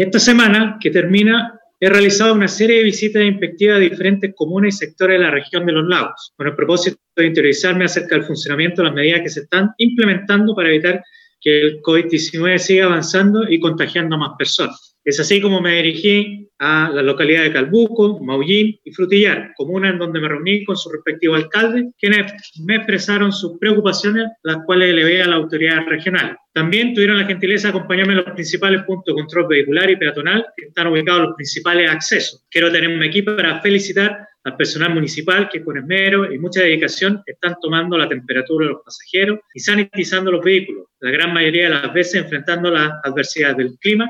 Esta 0.00 0.18
semana 0.18 0.78
que 0.80 0.90
termina 0.90 1.60
he 1.78 1.90
realizado 1.90 2.32
una 2.32 2.48
serie 2.48 2.78
de 2.78 2.84
visitas 2.84 3.22
inspectivas 3.22 3.76
a 3.76 3.80
diferentes 3.80 4.32
comunas 4.34 4.74
y 4.74 4.78
sectores 4.78 5.18
de 5.18 5.24
la 5.26 5.30
región 5.30 5.66
de 5.66 5.72
los 5.72 5.86
lagos, 5.86 6.32
con 6.38 6.46
el 6.46 6.56
propósito 6.56 6.96
de 7.16 7.26
interiorizarme 7.26 7.84
acerca 7.84 8.14
del 8.14 8.24
funcionamiento 8.24 8.80
de 8.80 8.86
las 8.86 8.94
medidas 8.94 9.20
que 9.20 9.28
se 9.28 9.40
están 9.40 9.68
implementando 9.76 10.54
para 10.54 10.70
evitar 10.70 11.04
que 11.38 11.60
el 11.60 11.82
COVID-19 11.82 12.56
siga 12.56 12.86
avanzando 12.86 13.46
y 13.46 13.60
contagiando 13.60 14.16
a 14.16 14.20
más 14.20 14.30
personas. 14.38 14.89
Es 15.04 15.18
así 15.18 15.40
como 15.40 15.60
me 15.60 15.76
dirigí 15.76 16.50
a 16.60 16.90
la 16.92 17.02
localidad 17.02 17.42
de 17.42 17.52
Calbuco, 17.52 18.20
Maullín 18.20 18.78
y 18.84 18.92
Frutillar, 18.92 19.54
comuna 19.56 19.88
en 19.88 19.98
donde 19.98 20.20
me 20.20 20.28
reuní 20.28 20.62
con 20.62 20.76
su 20.76 20.90
respectivo 20.90 21.34
alcalde, 21.34 21.90
quienes 21.98 22.32
me 22.62 22.76
expresaron 22.76 23.32
sus 23.32 23.58
preocupaciones, 23.58 24.28
las 24.42 24.58
cuales 24.66 24.90
elevé 24.90 25.22
a 25.22 25.28
la 25.28 25.36
autoridad 25.36 25.86
regional. 25.86 26.36
También 26.52 26.92
tuvieron 26.92 27.16
la 27.16 27.24
gentileza 27.24 27.68
de 27.68 27.78
acompañarme 27.78 28.12
a 28.12 28.16
los 28.16 28.34
principales 28.34 28.82
puntos 28.82 29.14
de 29.14 29.22
control 29.22 29.46
vehicular 29.48 29.90
y 29.90 29.96
peatonal 29.96 30.46
que 30.54 30.66
están 30.66 30.88
ubicados 30.88 31.20
en 31.20 31.26
los 31.28 31.36
principales 31.36 31.90
accesos. 31.90 32.44
Quiero 32.50 32.70
tener 32.70 32.90
un 32.90 33.02
equipo 33.02 33.34
para 33.34 33.58
felicitar 33.62 34.18
al 34.44 34.56
personal 34.56 34.92
municipal 34.92 35.48
que 35.50 35.64
con 35.64 35.78
esmero 35.78 36.30
y 36.30 36.38
mucha 36.38 36.60
dedicación 36.60 37.22
están 37.24 37.56
tomando 37.62 37.96
la 37.96 38.08
temperatura 38.08 38.66
de 38.66 38.72
los 38.72 38.82
pasajeros 38.84 39.38
y 39.54 39.60
sanitizando 39.60 40.30
los 40.30 40.44
vehículos, 40.44 40.88
la 41.00 41.10
gran 41.10 41.32
mayoría 41.32 41.64
de 41.64 41.70
las 41.70 41.92
veces 41.94 42.16
enfrentando 42.16 42.70
las 42.70 42.92
adversidades 43.02 43.56
del 43.56 43.78
clima 43.78 44.06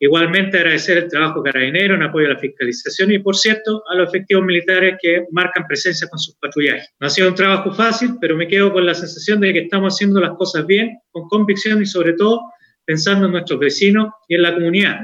Igualmente 0.00 0.58
agradecer 0.58 0.98
el 0.98 1.08
trabajo 1.08 1.42
carabinero 1.42 1.96
en 1.96 2.02
apoyo 2.04 2.26
a 2.26 2.34
la 2.34 2.38
fiscalización 2.38 3.10
y, 3.12 3.18
por 3.18 3.36
cierto, 3.36 3.82
a 3.90 3.96
los 3.96 4.08
efectivos 4.08 4.44
militares 4.44 4.96
que 5.02 5.24
marcan 5.32 5.66
presencia 5.66 6.06
con 6.08 6.18
sus 6.18 6.36
patrullajes. 6.36 6.94
No 7.00 7.08
ha 7.08 7.10
sido 7.10 7.28
un 7.28 7.34
trabajo 7.34 7.72
fácil, 7.72 8.10
pero 8.20 8.36
me 8.36 8.46
quedo 8.46 8.72
con 8.72 8.86
la 8.86 8.94
sensación 8.94 9.40
de 9.40 9.52
que 9.52 9.60
estamos 9.60 9.94
haciendo 9.94 10.20
las 10.20 10.36
cosas 10.36 10.66
bien, 10.66 10.98
con 11.10 11.26
convicción 11.28 11.82
y 11.82 11.86
sobre 11.86 12.12
todo 12.12 12.42
pensando 12.84 13.26
en 13.26 13.32
nuestros 13.32 13.58
vecinos 13.58 14.08
y 14.28 14.36
en 14.36 14.42
la 14.42 14.54
comunidad 14.54 15.00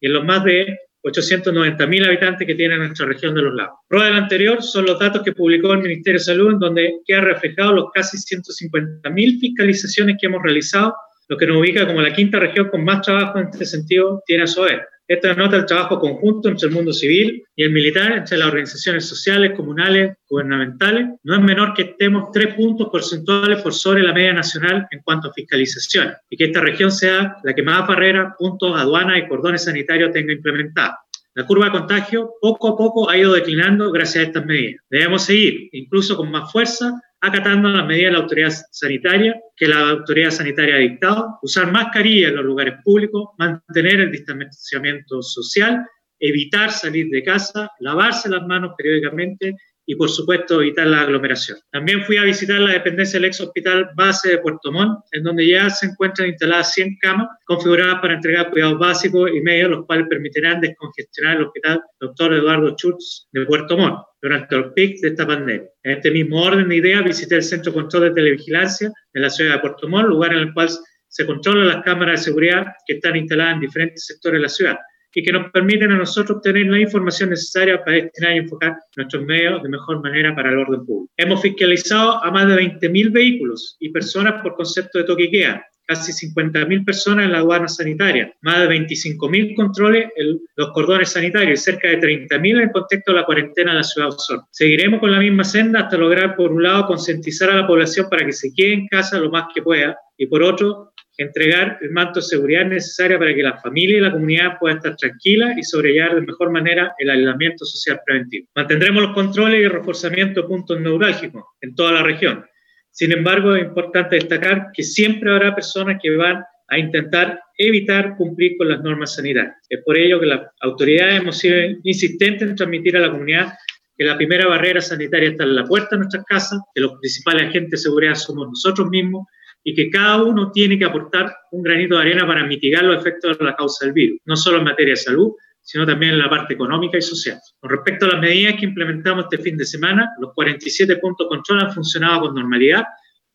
y 0.00 0.06
en 0.06 0.12
los 0.12 0.24
más 0.24 0.44
de 0.44 0.76
890.000 1.04 2.06
habitantes 2.06 2.46
que 2.46 2.54
tiene 2.54 2.76
nuestra 2.76 3.06
región 3.06 3.34
de 3.34 3.42
los 3.42 3.54
lagos. 3.54 3.78
Prueba 3.88 4.06
del 4.06 4.16
anterior 4.16 4.62
son 4.62 4.86
los 4.86 4.98
datos 4.98 5.22
que 5.22 5.32
publicó 5.32 5.72
el 5.72 5.82
Ministerio 5.82 6.18
de 6.18 6.24
Salud, 6.24 6.52
en 6.52 6.58
donde 6.58 7.00
queda 7.04 7.22
reflejado 7.22 7.72
los 7.72 7.86
casi 7.92 8.16
150.000 8.18 9.40
fiscalizaciones 9.40 10.16
que 10.20 10.26
hemos 10.26 10.42
realizado 10.42 10.94
lo 11.28 11.36
que 11.36 11.46
nos 11.46 11.58
ubica 11.58 11.86
como 11.86 12.00
la 12.00 12.12
quinta 12.12 12.38
región 12.38 12.68
con 12.68 12.84
más 12.84 13.02
trabajo 13.02 13.38
en 13.38 13.48
este 13.48 13.64
sentido 13.64 14.22
tiene 14.26 14.44
a 14.44 14.62
vez. 14.62 14.80
Esto 15.08 15.28
denota 15.28 15.56
el 15.56 15.66
trabajo 15.66 15.98
conjunto 15.98 16.48
entre 16.48 16.68
el 16.68 16.74
mundo 16.74 16.92
civil 16.92 17.44
y 17.56 17.64
el 17.64 17.70
militar, 17.70 18.12
entre 18.12 18.38
las 18.38 18.48
organizaciones 18.48 19.06
sociales, 19.06 19.52
comunales, 19.54 20.16
gubernamentales. 20.28 21.08
No 21.24 21.34
es 21.34 21.42
menor 21.42 21.74
que 21.74 21.82
estemos 21.82 22.30
tres 22.32 22.54
puntos 22.54 22.88
porcentuales 22.88 23.60
por 23.60 23.74
sobre 23.74 24.02
la 24.02 24.14
media 24.14 24.32
nacional 24.32 24.86
en 24.90 25.00
cuanto 25.02 25.28
a 25.28 25.32
fiscalización 25.32 26.14
y 26.30 26.36
que 26.36 26.44
esta 26.44 26.60
región 26.60 26.90
sea 26.90 27.36
la 27.42 27.52
que 27.52 27.62
más 27.62 27.86
barreras, 27.86 28.34
puntos, 28.38 28.74
aduanas 28.74 29.18
y 29.18 29.28
cordones 29.28 29.64
sanitarios 29.64 30.12
tenga 30.12 30.32
implementados. 30.32 30.96
La 31.34 31.46
curva 31.46 31.66
de 31.66 31.72
contagio 31.72 32.34
poco 32.40 32.68
a 32.68 32.76
poco 32.76 33.10
ha 33.10 33.16
ido 33.16 33.32
declinando 33.32 33.90
gracias 33.90 34.24
a 34.24 34.26
estas 34.28 34.46
medidas. 34.46 34.82
Debemos 34.88 35.24
seguir, 35.24 35.68
incluso 35.72 36.16
con 36.16 36.30
más 36.30 36.52
fuerza, 36.52 37.00
acatando 37.22 37.68
las 37.68 37.86
medidas 37.86 38.10
de 38.10 38.12
la 38.12 38.22
autoridad 38.24 38.52
sanitaria 38.72 39.40
que 39.56 39.68
la 39.68 39.90
autoridad 39.90 40.30
sanitaria 40.30 40.74
ha 40.74 40.78
dictado, 40.78 41.38
usar 41.42 41.70
mascarilla 41.70 42.28
en 42.28 42.36
los 42.36 42.44
lugares 42.44 42.74
públicos, 42.84 43.30
mantener 43.38 44.00
el 44.00 44.10
distanciamiento 44.10 45.22
social, 45.22 45.86
evitar 46.18 46.72
salir 46.72 47.08
de 47.10 47.22
casa, 47.22 47.70
lavarse 47.78 48.28
las 48.28 48.44
manos 48.46 48.72
periódicamente 48.76 49.54
y, 49.86 49.96
por 49.96 50.08
supuesto, 50.08 50.60
evitar 50.60 50.86
la 50.86 51.02
aglomeración. 51.02 51.58
También 51.70 52.04
fui 52.04 52.16
a 52.16 52.24
visitar 52.24 52.60
la 52.60 52.72
dependencia 52.72 53.18
del 53.18 53.26
ex 53.26 53.40
hospital 53.40 53.90
base 53.96 54.30
de 54.30 54.38
Puerto 54.38 54.70
Montt, 54.70 55.00
en 55.12 55.22
donde 55.24 55.46
ya 55.46 55.68
se 55.70 55.86
encuentran 55.86 56.28
instaladas 56.28 56.72
100 56.74 56.98
camas 57.00 57.28
configuradas 57.44 58.00
para 58.00 58.14
entregar 58.14 58.50
cuidados 58.50 58.78
básicos 58.78 59.30
y 59.34 59.40
medios, 59.40 59.70
los 59.70 59.86
cuales 59.86 60.06
permitirán 60.08 60.60
descongestionar 60.60 61.36
el 61.36 61.44
hospital 61.44 61.82
Dr. 62.00 62.34
Eduardo 62.34 62.74
Schultz 62.76 63.28
de 63.32 63.44
Puerto 63.46 63.76
Montt 63.76 63.98
durante 64.20 64.54
el 64.54 64.72
pic 64.72 65.00
de 65.00 65.08
esta 65.08 65.26
pandemia. 65.26 65.68
En 65.82 65.92
este 65.92 66.10
mismo 66.10 66.42
orden 66.42 66.68
de 66.68 66.76
ideas, 66.76 67.04
visité 67.04 67.36
el 67.36 67.42
Centro 67.42 67.72
de 67.72 67.80
Control 67.80 68.04
de 68.04 68.10
Televigilancia 68.12 68.92
en 69.14 69.22
la 69.22 69.30
ciudad 69.30 69.54
de 69.54 69.60
Puerto 69.60 69.88
Montt, 69.88 70.08
lugar 70.08 70.32
en 70.32 70.38
el 70.38 70.54
cual 70.54 70.68
se 71.08 71.26
controlan 71.26 71.68
las 71.68 71.82
cámaras 71.82 72.20
de 72.20 72.24
seguridad 72.24 72.66
que 72.86 72.94
están 72.94 73.16
instaladas 73.16 73.54
en 73.54 73.60
diferentes 73.60 74.06
sectores 74.06 74.38
de 74.38 74.42
la 74.42 74.48
ciudad 74.48 74.78
y 75.14 75.22
que 75.22 75.32
nos 75.32 75.50
permiten 75.50 75.92
a 75.92 75.98
nosotros 75.98 76.38
obtener 76.38 76.66
la 76.66 76.80
información 76.80 77.30
necesaria 77.30 77.82
para 77.84 77.96
destinar 77.96 78.34
y 78.34 78.38
enfocar 78.38 78.76
nuestros 78.96 79.24
medios 79.24 79.62
de 79.62 79.68
mejor 79.68 80.02
manera 80.02 80.34
para 80.34 80.50
el 80.50 80.58
orden 80.58 80.84
público. 80.84 81.12
Hemos 81.16 81.42
fiscalizado 81.42 82.22
a 82.22 82.30
más 82.30 82.48
de 82.48 82.56
20.000 82.56 83.12
vehículos 83.12 83.76
y 83.80 83.90
personas 83.90 84.42
por 84.42 84.54
concepto 84.54 84.98
de 84.98 85.04
toque 85.04 85.30
queda, 85.30 85.66
casi 85.86 86.12
50.000 86.28 86.84
personas 86.84 87.26
en 87.26 87.32
la 87.32 87.38
aduana 87.38 87.68
sanitaria, 87.68 88.32
más 88.42 88.60
de 88.60 88.74
25.000 88.74 89.54
controles 89.54 90.08
en 90.16 90.40
los 90.56 90.70
cordones 90.72 91.10
sanitarios 91.10 91.60
y 91.60 91.62
cerca 91.62 91.88
de 91.88 92.00
30.000 92.00 92.50
en 92.50 92.62
el 92.62 92.72
contexto 92.72 93.12
de 93.12 93.18
la 93.18 93.26
cuarentena 93.26 93.72
de 93.72 93.78
la 93.78 93.84
ciudad 93.84 94.08
de 94.08 94.14
Osorno. 94.14 94.48
Seguiremos 94.50 95.00
con 95.00 95.12
la 95.12 95.18
misma 95.18 95.44
senda 95.44 95.80
hasta 95.80 95.96
lograr, 95.96 96.36
por 96.36 96.52
un 96.52 96.62
lado, 96.62 96.86
concientizar 96.86 97.50
a 97.50 97.56
la 97.56 97.66
población 97.66 98.08
para 98.08 98.24
que 98.24 98.32
se 98.32 98.52
quede 98.54 98.74
en 98.74 98.88
casa 98.88 99.18
lo 99.18 99.30
más 99.30 99.46
que 99.54 99.62
pueda 99.62 99.96
y, 100.16 100.26
por 100.26 100.42
otro, 100.42 100.92
entregar 101.18 101.78
el 101.82 101.90
manto 101.90 102.20
de 102.20 102.26
seguridad 102.26 102.64
necesario 102.64 103.18
para 103.18 103.34
que 103.34 103.42
la 103.42 103.58
familia 103.58 103.98
y 103.98 104.00
la 104.00 104.12
comunidad 104.12 104.58
puedan 104.58 104.78
estar 104.78 104.96
tranquilas 104.96 105.56
y 105.58 105.62
sobrellevar 105.62 106.14
de 106.14 106.22
mejor 106.22 106.50
manera 106.50 106.94
el 106.98 107.10
aislamiento 107.10 107.64
social 107.64 108.00
preventivo. 108.04 108.48
Mantendremos 108.54 109.02
los 109.02 109.14
controles 109.14 109.60
y 109.60 109.64
el 109.64 109.70
reforzamiento 109.70 110.42
de 110.42 110.48
puntos 110.48 110.80
neurálgicos 110.80 111.44
en 111.60 111.74
toda 111.74 111.92
la 111.92 112.02
región. 112.02 112.44
Sin 112.92 113.10
embargo, 113.10 113.56
es 113.56 113.64
importante 113.64 114.16
destacar 114.16 114.68
que 114.72 114.82
siempre 114.82 115.32
habrá 115.32 115.54
personas 115.54 115.98
que 116.00 116.14
van 116.14 116.44
a 116.68 116.78
intentar 116.78 117.40
evitar 117.56 118.16
cumplir 118.16 118.56
con 118.58 118.68
las 118.68 118.82
normas 118.82 119.14
sanitarias. 119.14 119.56
Es 119.68 119.80
por 119.84 119.96
ello 119.96 120.20
que 120.20 120.26
las 120.26 120.40
autoridades 120.60 121.20
hemos 121.20 121.38
sido 121.38 121.56
insistentes 121.82 122.48
en 122.48 122.54
transmitir 122.54 122.96
a 122.96 123.00
la 123.00 123.10
comunidad 123.10 123.54
que 123.96 124.04
la 124.04 124.16
primera 124.16 124.46
barrera 124.46 124.80
sanitaria 124.80 125.30
está 125.30 125.44
en 125.44 125.56
la 125.56 125.64
puerta 125.64 125.88
de 125.92 125.98
nuestras 125.98 126.24
casas, 126.24 126.60
que 126.74 126.80
los 126.82 126.92
principales 126.98 127.48
agentes 127.48 127.70
de 127.70 127.76
seguridad 127.78 128.14
somos 128.14 128.48
nosotros 128.48 128.88
mismos 128.88 129.26
y 129.64 129.74
que 129.74 129.90
cada 129.90 130.22
uno 130.22 130.50
tiene 130.50 130.78
que 130.78 130.84
aportar 130.84 131.34
un 131.50 131.62
granito 131.62 131.96
de 131.96 132.02
arena 132.02 132.26
para 132.26 132.44
mitigar 132.44 132.84
los 132.84 132.98
efectos 132.98 133.38
de 133.38 133.44
la 133.44 133.56
causa 133.56 133.86
del 133.86 133.94
virus, 133.94 134.18
no 134.24 134.36
solo 134.36 134.58
en 134.58 134.64
materia 134.64 134.92
de 134.92 134.96
salud, 134.96 135.32
sino 135.62 135.86
también 135.86 136.12
en 136.12 136.18
la 136.18 136.28
parte 136.28 136.54
económica 136.54 136.98
y 136.98 137.02
social. 137.02 137.38
Con 137.60 137.70
respecto 137.70 138.06
a 138.06 138.10
las 138.10 138.20
medidas 138.20 138.56
que 138.58 138.66
implementamos 138.66 139.24
este 139.30 139.42
fin 139.42 139.56
de 139.56 139.64
semana, 139.64 140.10
los 140.20 140.32
47 140.34 140.96
puntos 140.96 141.28
control 141.28 141.62
han 141.62 141.72
funcionado 141.72 142.22
con 142.22 142.34
normalidad, 142.34 142.84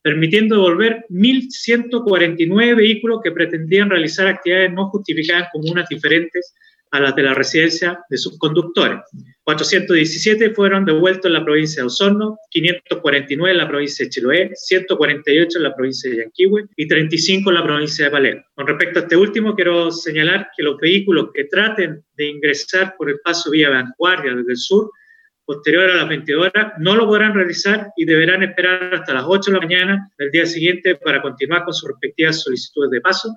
permitiendo 0.02 0.56
devolver 0.56 1.06
1.149 1.10 2.76
vehículos 2.76 3.20
que 3.24 3.32
pretendían 3.32 3.90
realizar 3.90 4.28
actividades 4.28 4.74
no 4.74 4.90
justificadas 4.90 5.44
en 5.54 5.62
comunas 5.62 5.90
diferentes 5.90 6.54
a 6.92 7.00
las 7.00 7.16
de 7.16 7.24
la 7.24 7.34
residencia 7.34 8.00
de 8.10 8.18
sus 8.18 8.38
conductores. 8.38 9.00
417 9.44 10.50
fueron 10.52 10.84
devueltos 10.84 11.26
en 11.26 11.34
la 11.34 11.46
provincia 11.46 11.82
de 11.82 11.88
Osorno, 11.88 12.38
549 12.50 13.52
en 13.52 13.58
la 13.58 13.68
provincia 13.68 14.06
de 14.06 14.10
Chiloé, 14.10 14.52
148 14.54 15.58
en 15.58 15.64
la 15.64 15.74
provincia 15.74 16.12
de 16.12 16.18
Yanquihue 16.18 16.66
y 16.76 16.88
35 16.88 17.50
en 17.50 17.56
la 17.56 17.64
provincia 17.64 18.06
de 18.06 18.12
Palermo. 18.12 18.44
Con 18.56 18.68
respecto 18.68 19.00
a 19.00 19.02
este 19.04 19.16
último, 19.16 19.56
quiero 19.56 19.92
señalar 19.92 20.50
que 20.56 20.64
los 20.64 20.78
vehículos 20.78 21.30
que 21.34 21.46
traten 21.46 22.04
de 22.16 22.28
ingresar 22.28 22.96
por 22.98 23.10
el 23.10 23.20
paso 23.24 23.50
vía 23.50 23.70
Vanguardia 23.70 24.36
desde 24.36 24.52
el 24.52 24.58
sur, 24.58 24.92
posterior 25.46 25.92
a 25.92 25.96
las 25.96 26.10
20 26.10 26.36
horas, 26.36 26.74
no 26.80 26.96
lo 26.96 27.08
podrán 27.08 27.34
realizar 27.34 27.88
y 27.96 28.04
deberán 28.04 28.44
esperar 28.44 28.94
hasta 28.94 29.14
las 29.14 29.24
8 29.26 29.52
de 29.52 29.58
la 29.58 29.66
mañana 29.66 30.12
del 30.18 30.30
día 30.30 30.46
siguiente 30.46 30.96
para 30.96 31.22
continuar 31.22 31.64
con 31.64 31.74
sus 31.74 31.88
respectivas 31.90 32.42
solicitudes 32.42 32.92
de 32.92 33.00
paso 33.00 33.30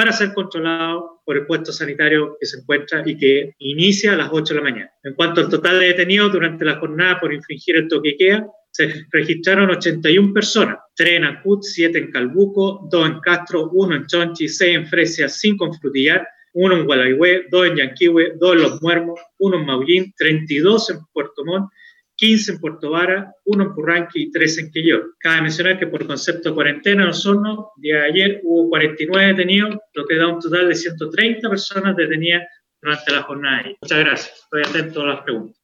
para 0.00 0.12
ser 0.12 0.32
controlado 0.32 1.20
por 1.26 1.36
el 1.36 1.44
puesto 1.44 1.72
sanitario 1.72 2.34
que 2.40 2.46
se 2.46 2.60
encuentra 2.60 3.02
y 3.04 3.18
que 3.18 3.54
inicia 3.58 4.14
a 4.14 4.16
las 4.16 4.30
8 4.32 4.54
de 4.54 4.60
la 4.60 4.64
mañana. 4.64 4.90
En 5.02 5.12
cuanto 5.12 5.42
al 5.42 5.50
total 5.50 5.78
de 5.78 5.88
detenidos 5.88 6.32
durante 6.32 6.64
la 6.64 6.76
jornada 6.76 7.20
por 7.20 7.34
infringir 7.34 7.76
el 7.76 7.86
toque 7.86 8.16
queda, 8.16 8.46
se 8.70 9.04
registraron 9.10 9.68
81 9.68 10.32
personas, 10.32 10.78
3 10.96 11.18
en 11.18 11.24
Acut, 11.24 11.64
7 11.64 11.98
en 11.98 12.10
Calbuco, 12.10 12.88
2 12.90 13.10
en 13.10 13.20
Castro, 13.20 13.68
1 13.70 13.94
en 13.94 14.06
Chonchi, 14.06 14.48
6 14.48 14.74
en 14.74 14.86
Fresia, 14.86 15.28
5 15.28 15.66
en 15.66 15.74
Frutillar, 15.74 16.26
1 16.54 16.76
en 16.76 16.86
Gualaihue, 16.86 17.48
2 17.50 17.66
en 17.66 17.76
Yanquihue, 17.76 18.32
2 18.40 18.52
en 18.56 18.62
Los 18.62 18.80
Muermos, 18.80 19.20
1 19.38 19.58
en 19.58 19.66
Maullín, 19.66 20.14
32 20.16 20.90
en 20.92 20.96
Puerto 21.12 21.44
Montt 21.44 21.70
15 22.20 22.52
en 22.52 22.60
Puerto 22.60 22.90
Vara, 22.90 23.32
1 23.46 23.64
en 23.64 23.74
Purranqui 23.74 24.24
y 24.24 24.30
3 24.30 24.58
en 24.58 24.70
Quillón. 24.70 25.02
Cabe 25.18 25.40
mencionar 25.40 25.78
que 25.78 25.86
por 25.86 26.06
concepto 26.06 26.50
de 26.50 26.54
cuarentena 26.54 27.04
en 27.04 27.08
Osorno, 27.08 27.70
día 27.78 28.00
de 28.00 28.04
ayer 28.04 28.40
hubo 28.44 28.68
49 28.68 29.28
detenidos, 29.28 29.78
lo 29.94 30.06
que 30.06 30.16
da 30.16 30.28
un 30.28 30.38
total 30.38 30.68
de 30.68 30.74
130 30.74 31.48
personas 31.48 31.96
detenidas 31.96 32.42
durante 32.82 33.12
la 33.12 33.22
jornada. 33.22 33.64
Muchas 33.80 33.98
gracias. 33.98 34.38
Estoy 34.42 34.62
atento 34.68 35.00
a 35.00 35.06
las 35.06 35.22
preguntas. 35.22 35.56